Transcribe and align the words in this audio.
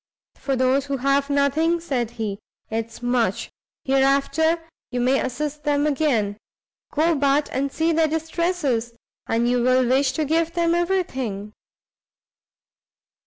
"For 0.33 0.55
those 0.55 0.87
who 0.87 0.97
have 0.97 1.29
nothing," 1.29 1.79
said 1.79 2.09
he, 2.17 2.39
"it 2.71 2.87
is 2.87 3.03
much. 3.03 3.51
Hereafter, 3.85 4.59
you 4.89 4.99
may 4.99 5.19
assist 5.19 5.61
them 5.63 5.85
again. 5.85 6.37
Go 6.91 7.13
but 7.13 7.49
and 7.51 7.71
see 7.71 7.91
their 7.91 8.07
distresses, 8.07 8.93
and 9.27 9.47
you 9.47 9.61
will 9.61 9.87
wish 9.87 10.13
to 10.13 10.25
give 10.25 10.53
them 10.53 10.73
every 10.73 11.03
thing." 11.03 11.53